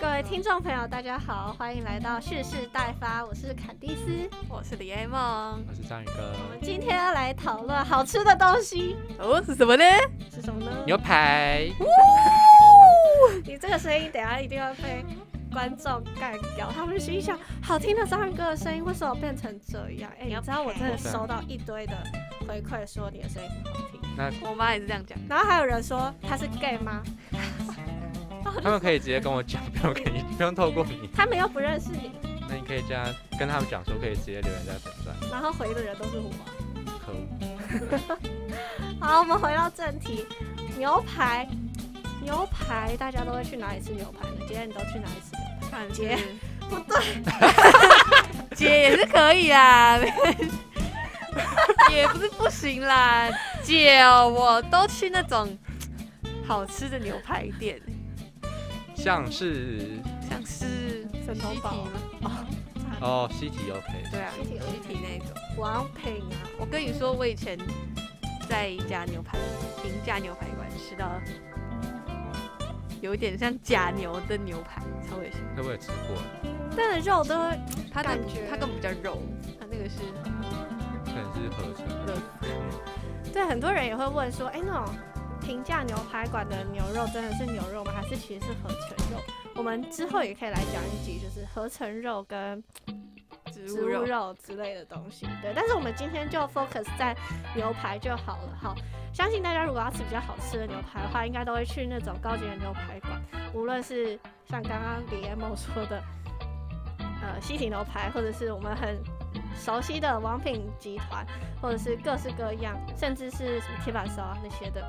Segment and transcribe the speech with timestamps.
[0.00, 6.12] 各位听众朋友，大家好，欢迎来到蓄势待发，我是坎蒂斯，我是李 A 梦，我是章鱼哥。
[6.44, 9.84] 我们今天要来讨论好吃的东西，哦，是什么呢？
[10.30, 10.70] 是什么呢？
[10.86, 11.68] 牛排。
[13.44, 15.04] 你这个声音，等下一定会被
[15.52, 20.10] 观众干掉，他们心想：好听的章鱼哥的声音，为什么变成这样？
[20.20, 21.94] 哎、你知道我真的收到一堆的
[22.46, 25.18] 回馈，说你的声音很好听，那我妈也是这样讲。
[25.28, 27.02] 然后还有人说他是 gay 吗？
[28.62, 31.08] 他们可以直接跟我讲，不用跟你，不用透过你。
[31.14, 32.12] 他们又不认识你，
[32.48, 33.04] 那你可以这样
[33.38, 35.16] 跟他们讲说，可以直接留言在粉钻。
[35.30, 36.30] 然后回的人都是我。
[37.04, 38.18] 可恶。
[39.00, 40.24] 好，我们回到正题，
[40.78, 41.48] 牛排，
[42.22, 44.36] 牛排，大家都会去哪里吃牛排呢？
[44.46, 45.70] 今天你都去哪里吃牛排？
[45.70, 46.24] 看姐是
[46.70, 47.02] 不对，
[48.54, 49.98] 姐也是可以啦，
[51.90, 53.28] 也不是不行啦。
[53.62, 55.56] 姐哦，我都去那种
[56.46, 57.80] 好吃的牛排店，
[58.94, 61.78] 像是像是神通堡西
[62.18, 62.46] 提吗？
[63.00, 64.04] 哦，西提 OK。
[64.10, 65.28] 对啊，西提西提那种。
[65.56, 67.58] 王品啊，我跟你说，我以前
[68.48, 69.38] 在一家牛排
[69.82, 71.10] 平价牛排馆吃到
[73.00, 75.40] 有一点像假牛的牛排，超恶心。
[75.54, 76.16] 那我也吃过，
[76.76, 77.60] 但是肉都会
[77.92, 79.22] 它感觉它根本不叫肉，
[79.60, 79.96] 它那个是
[81.34, 82.14] 是合成的。
[83.32, 84.94] 对很多人也会问说，哎、那种
[85.40, 87.92] 平价牛排馆的牛肉真的是牛肉吗？
[87.94, 89.20] 还是其实是合成肉？
[89.56, 92.62] 我们之后也可以来讲一集，就是合成肉跟
[93.52, 94.34] 植物肉。
[94.34, 95.26] 之类的东西。
[95.42, 97.16] 对，但是我们今天就 focus 在
[97.54, 98.58] 牛排就好了。
[98.60, 98.74] 好，
[99.12, 103.20] 相信大家如果要吃比较好吃的牛排的话，应该都会去那种高级的牛排馆，
[103.52, 104.18] 无论是
[104.48, 106.02] 像刚刚李 M 说的，
[107.22, 108.98] 呃，西提牛排，或者是我们很
[109.54, 111.26] 熟悉的王品集团，
[111.60, 114.84] 或者是各式各样，甚至是什么铁板烧啊那些的。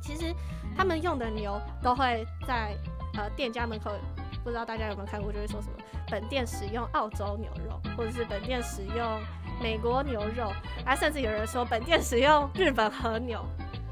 [0.00, 0.34] 其实
[0.76, 2.74] 他们用的牛都会在
[3.16, 3.92] 呃店家门口，
[4.42, 5.74] 不知道大家有没有看过，就会说什么
[6.10, 9.20] 本店使用澳洲牛肉，或者是本店使用
[9.62, 10.52] 美国牛肉，
[10.84, 13.44] 啊，甚至有人说本店使用日本和牛。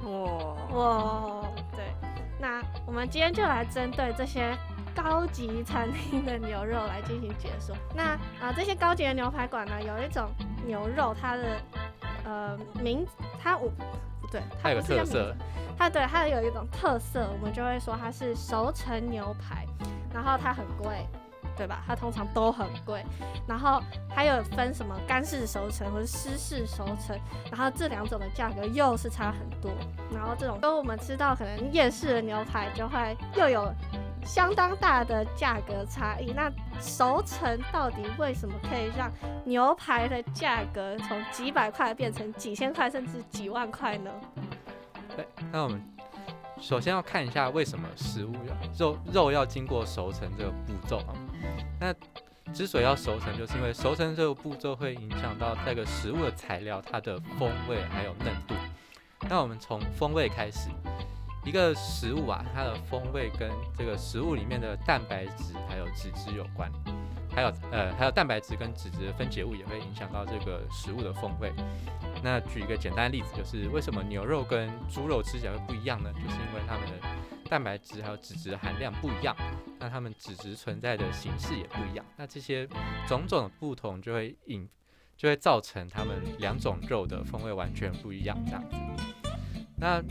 [0.02, 1.84] 哇，哇，对，
[2.40, 4.56] 那我们今天就来针对这些
[4.94, 7.76] 高级餐厅的牛肉来进行解说。
[7.94, 10.28] 那啊、这些高级的牛排馆呢，有一种
[10.66, 11.42] 牛肉，它的
[12.24, 13.06] 呃名，
[13.42, 13.84] 它我不
[14.30, 15.36] 对，它不是叫名特色，
[15.78, 19.66] 它对它有一种特色，我们就会说它是熟成牛排，
[20.12, 21.06] 然后它很贵，
[21.56, 21.82] 对吧？
[21.86, 23.04] 它通常都很贵，
[23.46, 27.18] 然后还有分什么干式熟成或者湿式熟成，
[27.50, 29.72] 然后这两种的价格又是差很多，
[30.14, 33.72] 然后这种跟我们吃到可能夜市的牛排就会又有
[34.24, 36.32] 相当大的价格差异。
[36.32, 36.50] 那
[36.80, 39.10] 熟成到底为什么可以让
[39.44, 44.10] 牛排的价格从几百块变成几千块甚至几万块呢？
[45.16, 45.82] 对，那我们
[46.60, 51.14] 首先要看一下为什么食物要肉肉要经过熟成这个步骤啊。
[51.80, 51.94] 那
[52.52, 58.54] 之所以要熟成，就是因为熟成这个步骤会影响到这个食物的材料它的风味还有嫩度。
[59.28, 60.68] 那我们从风味开始，
[61.44, 66.70] 一个食物啊，它的风味跟这个食物里面的蛋白质还有脂质有关，
[67.34, 71.52] 还有呃还有蛋白质跟脂质的分解物也会影响到这个食物的风味。
[72.22, 76.12] 那举一个简单例子，就是为什么牛肉跟猪肉吃起来会不一样呢？
[76.12, 77.08] 就是因为它们的
[77.48, 79.34] 蛋白质还有脂质含量不一样，
[79.78, 82.04] 那它们脂质存在的形式也不一样。
[82.16, 82.68] 那这些
[83.08, 84.68] 种种的不同就会引，
[85.16, 88.76] 就会造成它们两种肉的风味完全不一样这样子。
[89.78, 90.02] 那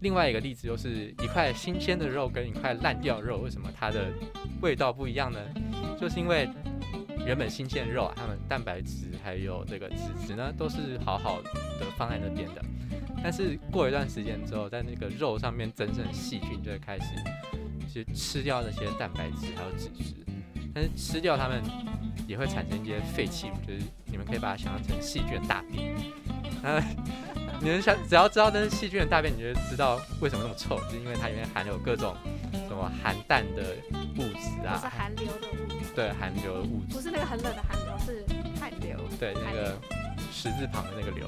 [0.00, 4.12] 另外一个例子就是一块新鲜的肉跟一块烂掉肉，为什么它的
[4.60, 5.40] 味道不一样呢？
[5.98, 6.48] 就是因为
[7.26, 11.50] 原本新鲜的肉啊，它们蛋白质还有这个脂质呢，都是好好的
[11.96, 12.62] 放在那边的。
[13.22, 17.06] 但是过一段时间之后，在那个肉上面增生细菌就会开始
[17.88, 20.14] 去吃掉那些蛋白质还有脂质，
[20.74, 21.62] 但是吃掉它们
[22.28, 25.96] 也会产生一些废弃物，就是你们可以把它想象成细菌大便。
[26.62, 26.80] 那
[27.60, 32.14] 你能想只要知道那是细菌的大便，你就知道为什么那么臭，就是因为它里面含有各种
[32.68, 33.76] 什么含氮的
[34.16, 37.00] 物质不是含硫的物质，对，含硫的物质不。
[37.00, 38.24] 是那个很冷的含硫，是
[38.60, 38.96] 汗流。
[39.18, 39.76] 对，那个
[40.32, 41.26] 十字旁的那个硫。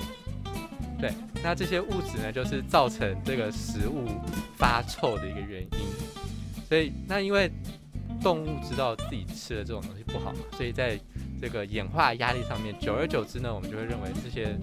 [1.01, 4.05] 对，那这些物质呢，就是造成这个食物
[4.57, 5.69] 发臭的一个原因。
[6.69, 7.51] 所以，那因为
[8.21, 10.99] 动物知道自己吃的这种东西不好嘛，所以在
[11.41, 14.59] 这个演化压力上面，久而久之呢，我们就会认为这些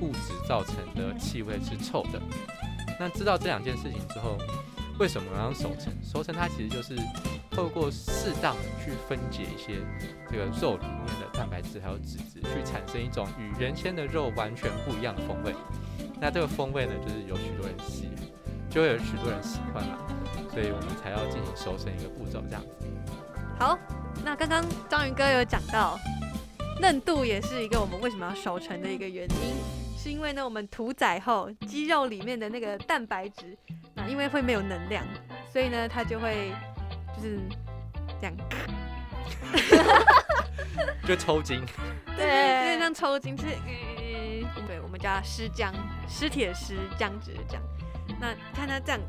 [0.00, 2.20] 物质造成的气味是臭的。
[2.98, 4.36] 那知道这两件事情之后，
[4.98, 5.92] 为什么要用熟成？
[6.02, 6.96] 熟成它其实就是
[7.50, 9.78] 透过适当的去分解一些
[10.30, 15.54] 这个肉里面的蛋白质还有脂质，去产生一种与原先的肉完全不一样的风味。
[16.20, 18.08] 那这个风味呢，就是有许多人喜，
[18.68, 19.98] 就会有许多人喜欢嘛。
[20.50, 22.68] 所以我们才要进行熟成一个步骤这样子。
[23.56, 23.78] 好，
[24.24, 25.96] 那刚刚章鱼哥有讲到，
[26.80, 29.54] 嫩度也是一个我们为什么要熟成的一个原因，
[30.00, 33.58] 是因为呢，我们屠宰后肌肉里面的那个蛋白质，
[33.94, 35.04] 那因为会没有能量，
[35.52, 36.52] 所以呢，它就会
[37.16, 37.40] 就是
[38.20, 38.36] 这样，
[41.04, 41.66] 就抽筋，
[42.16, 45.74] 对，有点像抽筋，就是、呃，对，我们叫它尸僵，
[46.08, 47.60] 尸体的尸，僵直的僵。
[48.20, 49.06] 那看它这样子，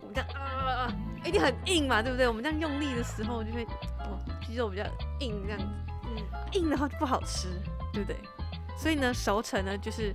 [0.00, 0.92] 我们这样啊、
[1.24, 2.26] 一定很硬嘛，对不对？
[2.26, 3.62] 我们这样用力的时候，就会
[4.00, 4.82] 哦，肌肉比较
[5.20, 5.64] 硬，这样子。
[6.04, 6.16] 嗯，
[6.50, 7.48] 硬的话就不好吃，
[7.92, 8.18] 对不对？
[8.82, 10.12] 所以呢，熟成呢就是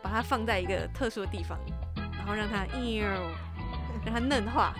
[0.00, 1.58] 把它放在一个特殊的地方，
[2.16, 3.02] 然后让它嘤，
[4.06, 4.72] 让它嫩化。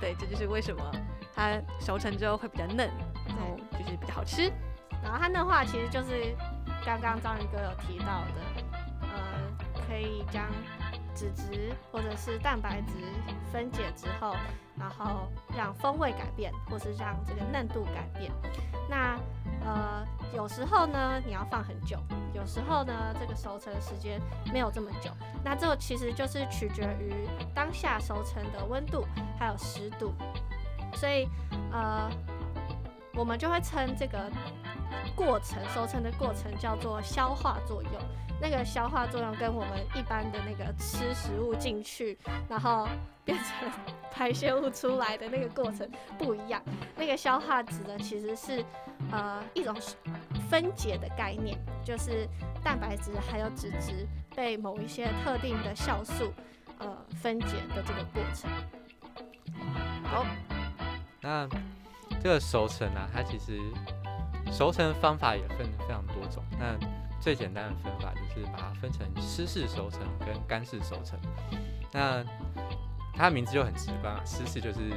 [0.00, 0.82] 对，这就是为什么
[1.34, 2.90] 它熟成之后会比较嫩，
[3.26, 4.50] 然后就是比较好吃。
[5.02, 6.34] 然后它嫩化其实就是
[6.82, 8.64] 刚刚章鱼哥有提到的，
[9.02, 10.46] 呃，可以将
[11.14, 12.94] 脂质或者是蛋白质
[13.52, 14.34] 分解之后，
[14.78, 18.32] 然后让风味改变，或是让这个嫩度改变。
[18.88, 19.18] 那
[19.64, 20.04] 呃，
[20.34, 21.98] 有时候呢你要放很久，
[22.34, 24.20] 有时候呢这个熟成时间
[24.52, 25.10] 没有这么久。
[25.44, 29.04] 那这个其实就是取决于当下熟成的温度
[29.38, 30.12] 还有湿度，
[30.94, 31.28] 所以
[31.72, 32.10] 呃，
[33.14, 34.30] 我们就会称这个
[35.14, 37.92] 过程熟成的过程叫做消化作用。
[38.42, 42.18] 那个消化作用跟我们一般的那个吃食物进去，
[42.48, 42.88] 然后
[43.22, 43.70] 变成
[44.10, 45.86] 排泄物出来的那个过程
[46.16, 46.62] 不一样。
[46.96, 48.64] 那个消化指的其实是
[49.12, 49.74] 呃一种
[50.48, 52.28] 分解的概念，就是
[52.62, 56.32] 蛋白质还有脂质被某一些特定的酵素
[56.78, 58.50] 呃分解的这个过程。
[60.04, 60.26] 好，
[61.20, 61.48] 那
[62.22, 63.60] 这个熟成啊，它其实
[64.52, 66.42] 熟成方法也分非常多种。
[66.58, 66.76] 那
[67.20, 71.18] 最简单的分法就是把它分成湿式熟成跟干式熟成。
[71.92, 72.24] 那
[73.14, 74.90] 它的名字就很直观啊，湿式就是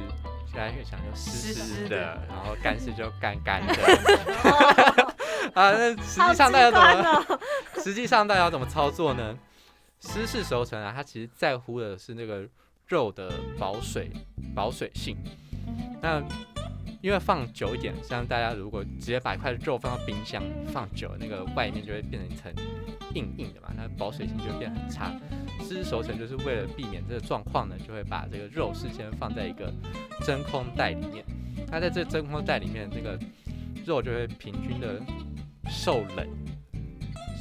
[0.54, 3.74] 现在越想就湿湿湿的，然后干湿就干干的。
[5.52, 7.10] 啊，那实际上大家怎么？
[7.10, 7.40] 哦！
[7.82, 9.36] 实际上大家要怎么操作呢？
[10.00, 12.46] 湿式熟成啊，它其实在乎的是那个
[12.86, 14.12] 肉的保水
[14.54, 15.16] 保水性。
[16.00, 16.22] 那
[17.04, 20.42] 因为放久一点，像大家如果直接把一块肉放到冰箱
[20.72, 22.50] 放久，那个外面就会变成一层
[23.12, 25.12] 硬硬的嘛，那保水性就会变很差。
[25.60, 29.70] 湿熟成就是为了避免这个状况呢，就会把这个肉事先放在一个
[30.24, 31.22] 真空袋里面。
[31.70, 33.20] 那在这真空袋里面，那个
[33.84, 34.98] 肉就会平均的
[35.68, 36.26] 受冷、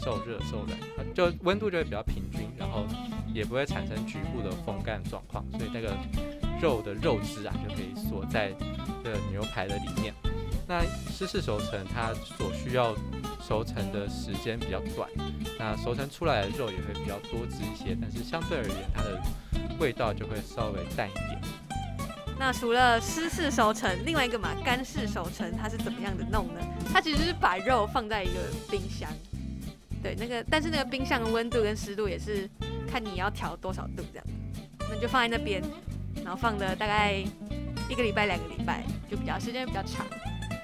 [0.04, 2.86] 受热、受冷，就温度就会比较平均，然后
[3.34, 5.96] 也不会产生局部的风干状况，所以那个
[6.62, 8.52] 肉的肉汁啊就可以锁在
[9.04, 10.14] 的牛排的里面。
[10.66, 12.96] 那湿式熟成它所需要
[13.46, 15.10] 熟成的时间比较短，
[15.60, 19.22] 那熟成出来的肉也会比较多汁一些，但是相对而言它的
[19.78, 21.42] 味道就会稍微淡一点。
[22.40, 26.62] 那除了湿式熟成，另外一个嘛，干式熟成，它是怎么样的弄呢？
[26.92, 28.40] 它其实是把肉放在一个
[28.72, 29.10] 冰箱，
[30.02, 32.50] 对，那个但是那个冰箱的温度跟湿度也是
[32.90, 34.26] 看你要调多少度这样，
[34.90, 35.62] 那就放在那边，
[36.24, 37.24] 然后放的大概
[37.90, 40.06] 一个礼拜、两个礼拜，就比较时间比较长，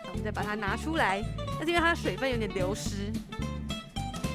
[0.10, 1.24] 我们再把它拿出来，
[1.58, 3.12] 但是因为它的水分有点流失，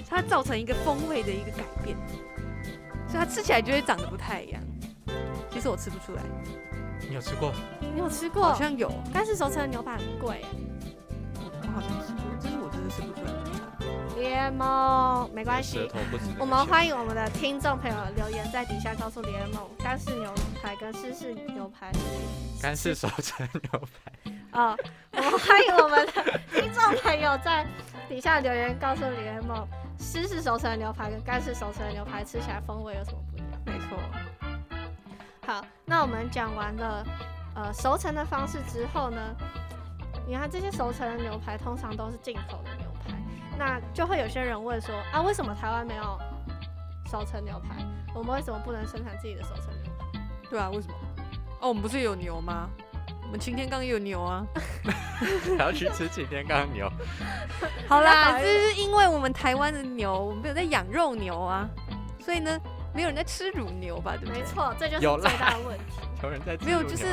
[0.08, 1.96] 它造成一个风味的一个改变，
[3.08, 4.62] 所以它吃起来就会长得不太一样。
[5.50, 6.22] 其实我吃不出来，
[7.08, 7.52] 你有吃过？
[7.80, 8.54] 你有吃过好？
[8.54, 8.92] 像有。
[9.12, 10.46] 但是熟成的牛排很贵耶，
[11.40, 12.03] 我好像
[14.24, 15.86] 联盟没关系
[16.38, 21.92] 我们欢迎我们的听众朋友留言在底下告诉联盟干式牛排跟湿式牛排。
[22.62, 24.32] 干式熟成牛排。
[24.58, 24.74] 啊、
[25.12, 27.66] 我们欢迎我们的听众朋友在
[28.08, 33.60] 底下留言告诉联盟湿式熟成的牛排跟干式熟成的牛排吃起来风味有什么不一样。
[33.66, 33.98] 没错，
[35.46, 37.04] 好，那我们讲完了
[37.54, 39.20] 呃熟成的方式之后呢，
[40.26, 42.70] 你看这些熟成的牛排通常都是进口的
[43.58, 46.18] 那就会有些人问说啊，为什么台湾没有
[47.10, 47.84] 熟成牛排？
[48.14, 50.20] 我们为什么不能生产自己的熟成牛排？
[50.50, 50.94] 对啊，为什么？
[51.60, 52.68] 哦，我们不是有牛吗？
[53.22, 54.44] 我们擎天岗也有牛啊。
[55.56, 56.90] 还要去吃擎天岗牛，
[57.88, 61.68] 好啦，那这是因为我们台湾的牛，我们没有在养肉牛啊，
[62.20, 62.58] 所以呢，
[62.92, 64.16] 没有人在吃乳牛吧？
[64.16, 64.40] 对不对？
[64.40, 64.44] 没。
[64.44, 65.84] 错，这就是最大的问题。
[66.22, 67.04] 有人在吃没有，就是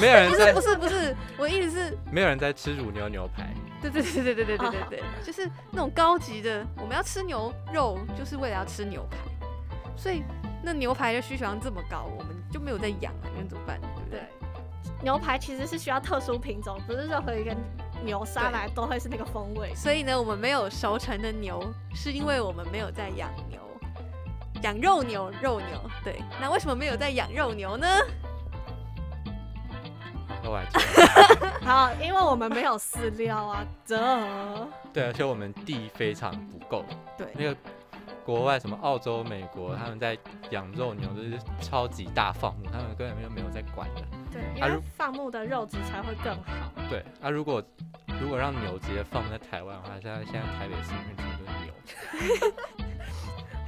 [0.00, 9.16] 没有人在不是不是不是，我的意思是，没有人在吃乳牛牛排，对对对对对对对对对， 就是那种高级的，我们要吃牛肉，就是为了要吃牛排，
[9.96, 10.22] 所以
[10.62, 13.80] 那牛排的需求量这么高，我们就没有在养啊，那怎么办？
[13.80, 17.56] 对不对对？，牛排其实是需要特殊品种，不是任何一个
[18.04, 19.74] 牛杀来都会是那个风味。
[19.74, 21.62] 所以呢，我们没有熟成的牛，
[21.94, 23.60] 是因为我们没有在养牛，
[24.62, 25.90] 养肉牛，肉牛。
[26.04, 27.86] 对，那为什么没有在养肉牛呢？
[30.50, 30.80] 都来做。
[31.62, 33.96] 好，因为我们没有饲料啊， 这
[34.92, 36.84] 对，而且我们地非常不够。
[37.16, 37.56] 对，那个
[38.24, 40.18] 国外什么澳洲、美国，他们在
[40.50, 44.02] 养肉牛就是超级大放牧，他们根本就没有在管的。
[44.32, 46.72] 对，因为放牧的肉质才会更好。
[46.88, 47.62] 对，啊，如果
[48.20, 52.52] 如果让牛直接放在台湾的话，现在现在台北市里面全部都是牛。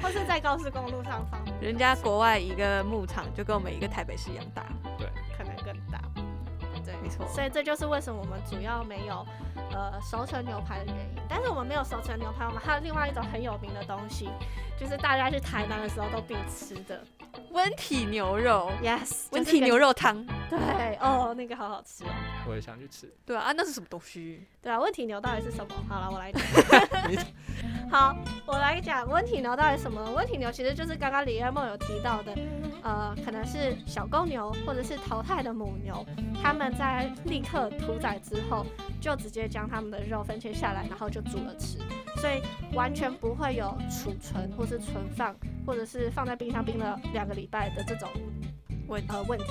[0.03, 4.65] 或是在高速公路上放牧，人家国外一个牧场就跟我们一个台北市一样大。
[7.29, 9.27] 所以这就是为什么我们主要没有
[9.73, 11.23] 呃熟成牛排的原因。
[11.29, 14.31] 但是我们没有熟成牛排，我们还有另外一种很有名的东西，
[14.79, 17.03] 就是大家去台南的时候都必吃的
[17.53, 19.93] 温体牛肉，，yes，温体牛肉。
[19.93, 20.25] 汤。
[20.49, 22.09] 对哦，那个好好吃哦。
[22.49, 23.13] 我也想去吃。
[23.27, 24.43] 对啊，啊那是什么东西？
[24.63, 25.75] 对啊，温体牛到底是什么？
[25.89, 26.43] 好了，我来讲。
[27.91, 28.17] 好，
[28.47, 30.11] 我来讲温体牛到底是什么？
[30.13, 32.35] 温体牛其实就是刚刚李二梦有提到的，
[32.83, 36.05] 呃，可能是小公牛或者是淘汰的母牛，
[36.43, 38.65] 他们在立刻屠宰之后，
[39.01, 41.79] 就直接将他们的肉分切下来，然后就煮了吃，
[42.17, 42.43] 所以
[42.75, 45.35] 完全不会有储存或是存放，
[45.67, 48.09] 或者是放在冰箱冰了两个礼拜的这种
[48.89, 49.47] 问呃问题。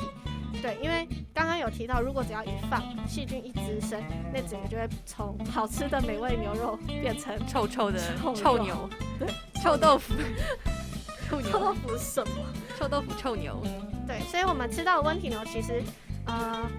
[0.61, 4.03] 对，因为刚刚有提到，如果只要一放，细菌一滋生，
[4.33, 9.27] 那整个就会从好吃的美味牛肉变成臭臭的臭臭牛，对，
[9.63, 10.13] 臭豆腐，
[11.29, 12.33] 臭臭豆，腐什么？
[12.77, 13.63] 臭豆腐，臭牛。
[14.05, 15.81] 对，所以我们吃到的温体牛，其实
[16.25, 16.69] 呃，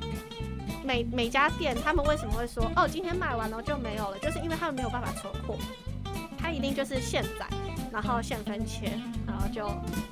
[0.85, 5.57] 每每家店他们为什么会说哦，今天卖完了就没有了，就是因为他们没有办法存货，
[6.39, 7.49] 它一定就是现宰，
[7.93, 9.69] 然后现分切，然后就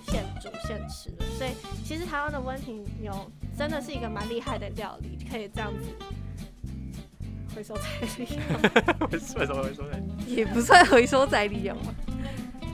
[0.07, 1.25] 现煮现吃了。
[1.39, 1.51] 所以
[1.83, 3.13] 其实台湾的温庭牛
[3.57, 5.89] 真的是一个蛮厉害的料理，可以这样子
[7.57, 7.83] 回收再
[8.19, 9.11] 利用。
[9.11, 9.99] 为什么会说呢？
[10.27, 11.95] 也不算回收再利用嘛。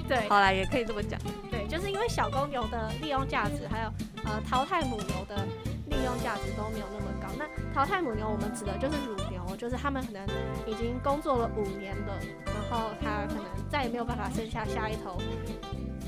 [0.09, 1.21] 对好啦，也可以这么讲。
[1.51, 3.93] 对，就是因为小公牛的利用价值，还有
[4.25, 5.37] 呃淘汰母牛的
[5.89, 7.29] 利用价值都没有那么高。
[7.37, 7.45] 那
[7.75, 9.26] 淘汰母牛，我们指的就是乳牛，
[9.57, 10.27] 就是他们可能
[10.67, 15.19] 已经工作了五年了，然后他可能再也没有办法生下下一头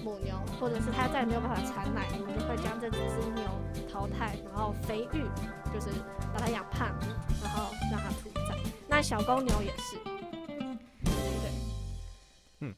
[0.05, 2.99] 母牛，或者是他再也没有办法产奶，我们就会将这只
[3.35, 3.43] 牛
[3.90, 5.25] 淘汰，然后肥育，
[5.73, 5.90] 就是
[6.33, 6.88] 把它养胖，
[7.43, 8.57] 然后让它屠宰。
[8.87, 9.97] 那小公牛也是，
[11.05, 11.50] 对。
[12.61, 12.75] 嗯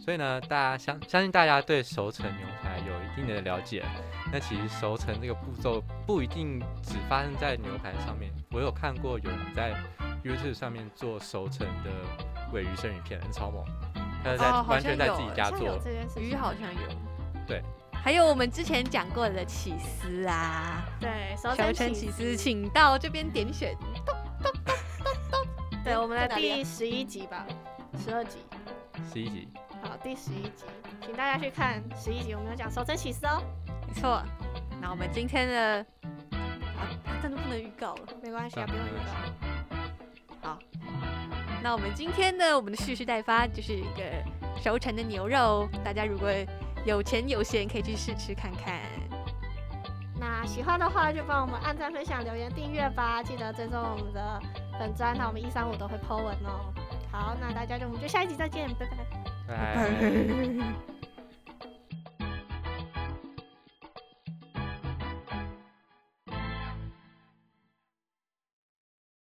[0.00, 3.84] 所以呢，大家相相信大家对熟成牛排有一定的了解。
[4.32, 9.74] 那其实熟成这个步骤不一定只发生在牛排上面，我有看过有人在
[10.22, 11.90] YouTube 上面做熟成的
[12.52, 13.64] 尾鱼生鱼片，很超猛。
[14.22, 15.76] 他在、哦完全在自己家做
[16.20, 16.80] 鱼好像有。
[17.48, 17.60] 对。
[17.92, 23.76] 还有我们之前讲过的起司啊，对熟熟成起司，请到这边点选。
[25.82, 27.44] 对，我们的在哪里啊第十一集吧，
[27.98, 28.38] 十二集，
[29.12, 29.48] 十一集。
[29.82, 30.64] 好，第十一集，
[31.04, 33.42] 请大家去看十一集，我们有讲熟成起司哦，
[33.88, 34.22] 没错。
[34.80, 36.13] 那我们今天的啊，
[37.24, 38.02] 真的不能预告了。
[38.22, 38.90] 没关系啊，不用预
[40.42, 40.46] 告。
[40.46, 40.58] 好，
[41.62, 44.02] 那我们今天呢，我们的蓄势待发就是一个
[44.62, 46.28] 熟成的牛肉，大家如果
[46.84, 48.78] 有钱有闲，可以去试吃看看。
[50.20, 54.38] 那喜欢的话就帮我们按赞、分享、留言、订阅吧，记得追踪我们的
[54.78, 56.74] 粉砖，那我们一三五都会 po 文哦。
[57.10, 59.56] 好，那大家就我们就下一集再见，拜拜。
[59.56, 60.84] 拜。